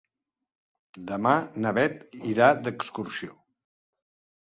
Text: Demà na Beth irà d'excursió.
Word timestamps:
Demà 1.11 1.35
na 1.65 1.75
Beth 1.81 2.03
irà 2.33 2.51
d'excursió. 2.65 3.41